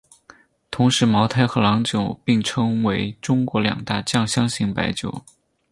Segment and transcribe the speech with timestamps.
[0.71, 5.23] 同时茅台和郎酒并称为中国两大酱香型白酒。